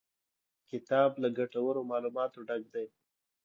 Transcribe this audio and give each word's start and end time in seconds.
کتاب 0.69 1.11
له 1.21 1.29
ګټورو 1.39 1.81
معلوماتو 1.89 2.39
ډک 2.47 2.63
دی. 2.73 2.85